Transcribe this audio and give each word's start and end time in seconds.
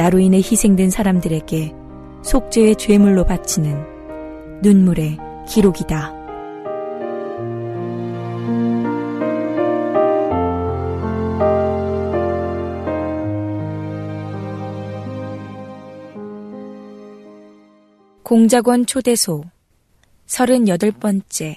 나로 0.00 0.18
인해 0.18 0.38
희생된 0.38 0.88
사람들에게 0.88 1.74
속죄의 2.22 2.76
죄물로 2.76 3.26
바치는 3.26 4.62
눈물의 4.62 5.18
기록이다. 5.46 6.14
공작원 18.22 18.86
초대소 18.86 19.44
38번째 20.26 21.56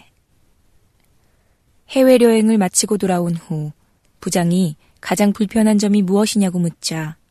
해외 1.92 2.18
여행을 2.20 2.58
마치고 2.58 2.98
돌아온 2.98 3.36
후 3.36 3.72
부장이 4.20 4.76
가장 5.00 5.32
불편한 5.32 5.78
점이 5.78 6.02
무엇이냐고 6.02 6.60
묻자 6.60 7.23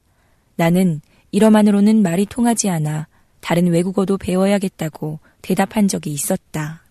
나는 0.62 1.00
이러만으로는 1.32 2.02
말이 2.02 2.24
통하지 2.24 2.68
않아 2.68 3.08
다른 3.40 3.66
외국어도 3.66 4.16
배워야겠다고 4.16 5.18
대답한 5.42 5.88
적이 5.88 6.12
있었다. 6.12 6.84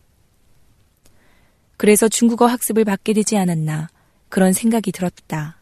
그래서 1.78 2.10
중국어 2.10 2.48
학습을 2.48 2.84
받게 2.84 3.14
되지 3.14 3.38
않았나 3.38 3.88
그런 4.28 4.52
생각이 4.52 4.92
들었다. 4.92 5.56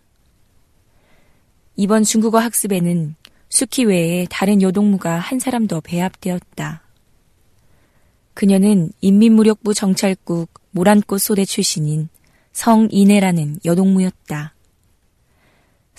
이번 1.75 2.01
중국어 2.01 2.39
학습에는 2.39 3.13
수키 3.49 3.85
외에 3.85 4.25
다른 4.27 4.63
여동무가 4.63 5.19
한 5.19 5.37
사람 5.37 5.67
더 5.67 5.79
배합되었다. 5.79 6.81
그녀는 8.33 8.91
인민무력부 9.01 9.75
정찰국 9.75 10.49
모란꽃 10.71 11.21
소대 11.21 11.45
출신인 11.45 12.09
성인애라는 12.53 13.59
여동무였다. 13.65 14.55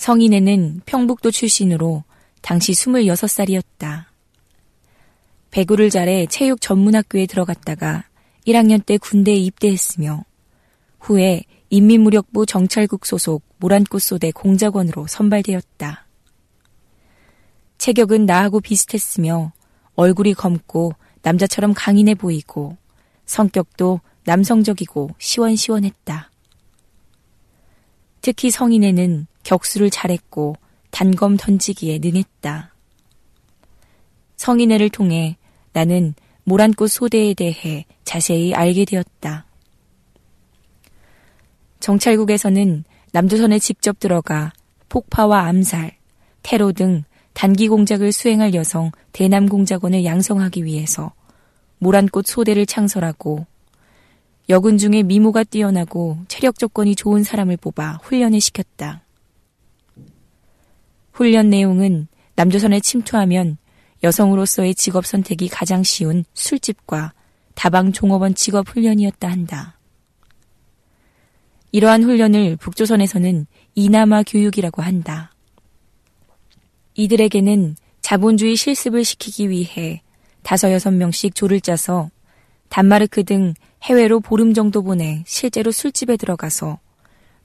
성인애는 0.01 0.81
평북도 0.87 1.31
출신으로 1.31 2.05
당시 2.41 2.73
26살이었다. 2.73 4.07
배구를 5.51 5.91
잘해 5.91 6.25
체육 6.31 6.63
전문학교에 6.63 7.27
들어갔다가 7.27 8.05
1학년 8.47 8.83
때 8.85 8.97
군대에 8.97 9.35
입대했으며 9.35 10.25
후에 11.01 11.43
인민무력부 11.69 12.47
정찰국 12.47 13.05
소속 13.05 13.43
모란꽃 13.59 14.01
소대 14.01 14.31
공작원으로 14.31 15.07
선발되었다. 15.07 16.07
체격은 17.77 18.25
나하고 18.25 18.61
비슷했으며 18.61 19.53
얼굴이 19.97 20.33
검고 20.33 20.95
남자처럼 21.21 21.75
강인해 21.75 22.15
보이고 22.15 22.79
성격도 23.27 24.01
남성적이고 24.25 25.11
시원시원했다. 25.19 26.31
특히 28.23 28.51
성인에는 28.51 29.27
격수를 29.43 29.91
잘했고 29.91 30.57
단검 30.91 31.37
던지기에 31.37 31.99
능했다. 32.03 32.75
성인애를 34.37 34.89
통해 34.91 35.37
나는 35.73 36.15
모란꽃 36.45 36.91
소대에 36.91 37.35
대해 37.35 37.85
자세히 38.05 38.55
알게 38.55 38.85
되었다. 38.85 39.47
정찰국에서는 41.79 42.85
남조선에 43.13 43.59
직접 43.59 43.99
들어가 43.99 44.53
폭파와 44.89 45.47
암살, 45.47 45.97
테러 46.43 46.73
등 46.73 47.05
단기 47.33 47.69
공작을 47.69 48.13
수행할 48.13 48.55
여성 48.55 48.91
대남 49.13 49.49
공작원을 49.49 50.05
양성하기 50.05 50.65
위해서 50.65 51.13
모란꽃 51.79 52.27
소대를 52.27 52.67
창설하고 52.67 53.47
여군 54.49 54.79
중에 54.79 55.03
미모가 55.03 55.45
뛰어나고 55.45 56.19
체력 56.29 56.59
조건이 56.59 56.97
좋은 56.97 57.23
사람을 57.23 57.57
뽑아 57.57 58.01
훈련을 58.03 58.41
시켰다. 58.41 59.03
훈련 61.13 61.51
내용은 61.51 62.09
남조선에 62.37 62.81
침투하면 62.81 63.59
여성으로서의 64.03 64.75
직업 64.75 65.07
선택이 65.07 65.49
가장 65.49 65.83
쉬운 65.83 66.25
술집과 66.35 67.13
다방 67.55 67.93
종업원 67.93 68.35
직업 68.35 68.69
훈련이었다 68.69 69.29
한다. 69.29 69.79
이러한 71.73 72.03
훈련을 72.03 72.57
북조선에서는 72.57 73.47
이남아 73.75 74.25
교육이라고 74.25 74.83
한다. 74.83 75.33
이들에게는 76.95 77.77
자본주의 78.01 78.57
실습을 78.57 79.05
시키기 79.05 79.51
위해 79.51 80.03
다섯 80.43 80.73
여섯 80.73 80.91
명씩 80.91 81.35
조를 81.35 81.61
짜서 81.61 82.11
단마르크 82.71 83.25
등 83.25 83.55
해외로 83.83 84.21
보름 84.21 84.55
정도 84.55 84.83
보내 84.83 85.23
실제로 85.27 85.71
술집에 85.71 86.17
들어가서 86.17 86.79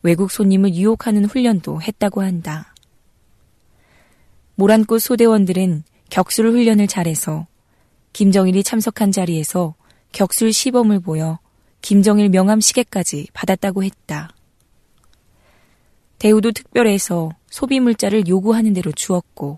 외국 0.01 0.31
손님을 0.31 0.75
유혹하는 0.75 1.25
훈련도 1.25 1.81
했다고 1.81 2.21
한다. 2.21 2.74
모란꽃 4.55 5.01
소대원들은 5.01 5.83
격술 6.09 6.47
훈련을 6.47 6.87
잘해서 6.87 7.47
김정일이 8.13 8.63
참석한 8.63 9.11
자리에서 9.11 9.75
격술 10.13 10.53
시범을 10.53 11.01
보여 11.01 11.39
김정일 11.81 12.29
명함 12.29 12.61
시계까지 12.61 13.27
받았다고 13.33 13.83
했다. 13.83 14.29
대우도 16.19 16.53
특별해서 16.53 17.31
소비 17.49 17.81
물자를 17.81 18.27
요구하는 18.27 18.73
대로 18.73 18.91
주었고 18.93 19.57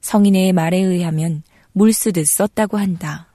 성인의 0.00 0.54
말에 0.54 0.78
의하면 0.78 1.42
물 1.72 1.92
쓰듯 1.92 2.26
썼다고 2.26 2.78
한다. 2.78 3.28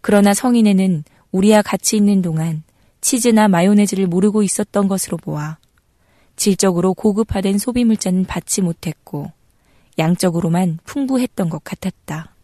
그러나 0.00 0.34
성인에는 0.34 1.04
우리와 1.30 1.62
같이 1.62 1.96
있는 1.96 2.20
동안 2.20 2.64
치즈나 3.00 3.46
마요네즈를 3.46 4.08
모르고 4.08 4.42
있었던 4.42 4.88
것으로 4.88 5.16
보아 5.16 5.58
질적으로 6.36 6.94
고급화된 6.94 7.58
소비 7.58 7.84
물자는 7.84 8.24
받지 8.24 8.62
못했고 8.62 9.32
양적으로만 9.98 10.78
풍부했던 10.84 11.48
것 11.48 11.62
같았다. 11.64 12.34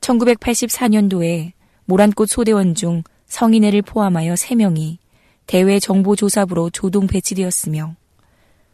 1984년도에 0.00 1.52
모란꽃 1.84 2.28
소대원 2.28 2.74
중 2.74 3.02
성인애를 3.26 3.82
포함하여 3.82 4.34
3명이 4.34 4.98
대외 5.46 5.78
정보조사부로 5.78 6.70
조동 6.70 7.06
배치되었으며 7.06 7.96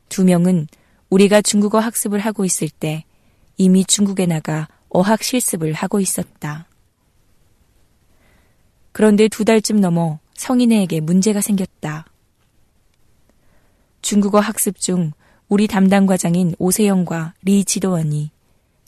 2명은 0.09 0.67
우리가 1.11 1.43
중국어 1.43 1.79
학습을 1.79 2.19
하고 2.19 2.45
있을 2.45 2.69
때 2.69 3.05
이미 3.57 3.85
중국에 3.85 4.27
나가 4.27 4.69
어학 4.89 5.23
실습을 5.23 5.73
하고 5.73 6.01
있었다. 6.01 6.67
그런데 8.93 9.29
두 9.29 9.45
달쯤 9.45 9.81
넘어 9.81 10.19
성인애에게 10.35 11.01
문제가 11.01 11.41
생겼다. 11.41 12.07
중국어 14.03 14.41
학습 14.41 14.79
중 14.79 15.13
우리 15.49 15.67
담당 15.67 16.07
과장인 16.07 16.55
오세영과 16.59 17.35
리 17.43 17.65
지도원이 17.65 18.31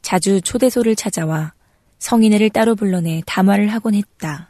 자주 0.03 0.41
초대소를 0.41 0.97
찾아와 0.97 1.53
성인애를 1.99 2.51
따로 2.51 2.75
불러내 2.75 3.23
담화를 3.27 3.69
하곤 3.69 3.95
했다. 3.95 4.49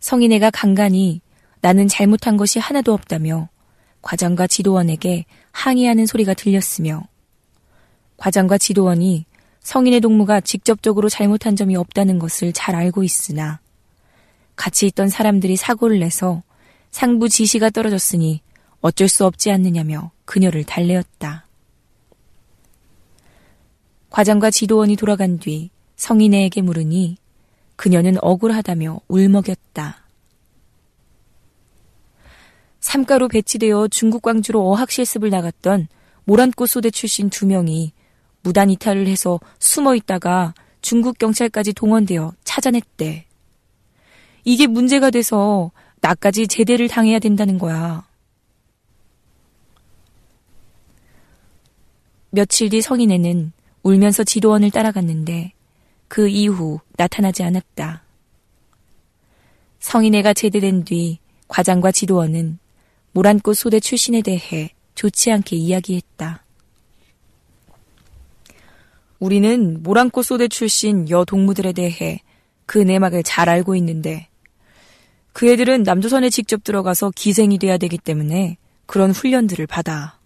성인애가 0.00 0.50
간간히 0.50 1.20
나는 1.60 1.86
잘못한 1.86 2.36
것이 2.36 2.58
하나도 2.58 2.92
없다며 2.92 3.48
과장과 4.02 4.48
지도원에게 4.48 5.24
항의하는 5.52 6.06
소리가 6.06 6.34
들렸으며 6.34 7.04
과장과 8.16 8.58
지도원이 8.58 9.26
성인의 9.60 10.00
동무가 10.00 10.40
직접적으로 10.40 11.08
잘못한 11.08 11.54
점이 11.54 11.76
없다는 11.76 12.18
것을 12.18 12.52
잘 12.52 12.74
알고 12.74 13.04
있으나 13.04 13.60
같이 14.56 14.86
있던 14.86 15.08
사람들이 15.08 15.56
사고를 15.56 16.00
내서 16.00 16.42
상부 16.90 17.28
지시가 17.28 17.70
떨어졌으니 17.70 18.42
어쩔 18.82 19.08
수 19.08 19.24
없지 19.24 19.50
않느냐며 19.50 20.10
그녀를 20.24 20.64
달래었다. 20.64 21.46
과장과 24.10 24.50
지도원이 24.50 24.96
돌아간 24.96 25.38
뒤 25.38 25.70
성인애에게 25.96 26.60
물으니 26.60 27.16
그녀는 27.76 28.16
억울하다며 28.20 29.00
울먹였다. 29.08 30.02
삼가로 32.80 33.28
배치되어 33.28 33.88
중국 33.88 34.22
광주로 34.22 34.68
어학 34.70 34.90
실습을 34.90 35.30
나갔던 35.30 35.86
모란꽃 36.24 36.68
소대 36.68 36.90
출신 36.90 37.30
두 37.30 37.46
명이 37.46 37.92
무단 38.42 38.68
이탈을 38.68 39.06
해서 39.06 39.40
숨어 39.60 39.94
있다가 39.94 40.54
중국 40.82 41.18
경찰까지 41.18 41.72
동원되어 41.72 42.34
찾아냈대. 42.42 43.26
이게 44.44 44.66
문제가 44.66 45.10
돼서 45.10 45.70
나까지 46.00 46.48
제대를 46.48 46.88
당해야 46.88 47.20
된다는 47.20 47.58
거야. 47.58 48.04
며칠 52.34 52.70
뒤 52.70 52.80
성인애는 52.80 53.52
울면서 53.82 54.24
지도원을 54.24 54.70
따라갔는데 54.70 55.52
그 56.08 56.28
이후 56.28 56.80
나타나지 56.96 57.42
않았다. 57.42 58.02
성인애가 59.80 60.32
제대된 60.32 60.84
뒤 60.84 61.18
과장과 61.48 61.92
지도원은 61.92 62.58
모란꽃 63.12 63.54
소대 63.58 63.80
출신에 63.80 64.22
대해 64.22 64.70
좋지 64.94 65.30
않게 65.30 65.56
이야기했다. 65.56 66.42
우리는 69.18 69.82
모란꽃 69.82 70.24
소대 70.24 70.48
출신 70.48 71.10
여 71.10 71.26
동무들에 71.26 71.72
대해 71.72 72.22
그 72.64 72.78
내막을 72.78 73.24
잘 73.24 73.50
알고 73.50 73.76
있는데 73.76 74.28
그 75.34 75.50
애들은 75.50 75.82
남조선에 75.82 76.30
직접 76.30 76.64
들어가서 76.64 77.12
기생이 77.14 77.58
돼야 77.58 77.76
되기 77.76 77.98
때문에 77.98 78.56
그런 78.86 79.10
훈련들을 79.10 79.66
받아. 79.66 80.21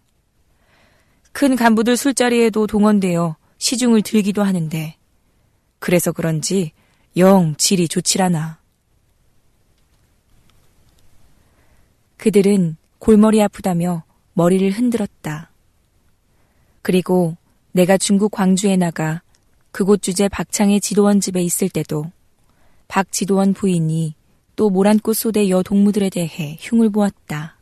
큰 1.37 1.55
간부들 1.55 1.99
술자리에도 1.99 2.67
동원되어 2.67 3.37
시중을 3.59 4.00
들기도 4.00 4.43
하는데 4.43 4.97
그래서 5.79 6.11
그런지 6.11 6.73
영 7.19 7.55
질이 7.59 7.88
좋질 7.88 8.23
않아. 8.23 8.59
그들은 12.17 12.79
골머리 12.99 13.43
아프다며 13.43 14.05
머리를 14.33 14.71
흔들었다. 14.71 15.50
그리고 16.81 17.37
내가 17.73 17.99
중국 17.99 18.31
광주에 18.31 18.77
나가 18.79 19.21
그곳 19.73 20.00
주재 20.00 20.29
박창의 20.29 20.81
지도원 20.81 21.21
집에 21.21 21.43
있을 21.43 21.69
때도 21.69 22.11
박 22.88 23.12
지도원 23.12 23.53
부인이 23.53 24.15
또 24.56 24.71
모란꽃 24.71 25.15
소대 25.15 25.50
여 25.50 25.62
동무들에 25.62 26.09
대해 26.09 26.56
흉을 26.61 26.88
보았다. 26.88 27.59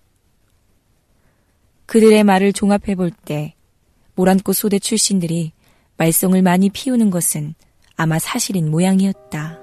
그들의 1.87 2.23
말을 2.23 2.53
종합해 2.53 2.95
볼 2.95 3.11
때 3.11 3.54
모란꽃 4.15 4.55
소대 4.57 4.79
출신들이 4.79 5.53
말썽을 5.97 6.43
많이 6.43 6.71
피우는 6.71 7.11
것은 7.11 7.55
아마 7.97 8.19
사실인 8.19 8.71
모양이었다. 8.71 9.61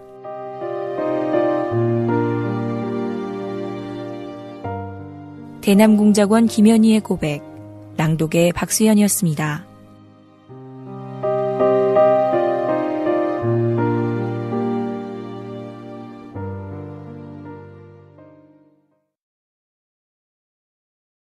대남공작원 5.61 6.47
김현희의 6.47 7.01
고백, 7.01 7.43
랑독의 7.97 8.51
박수현이었습니다. 8.53 9.70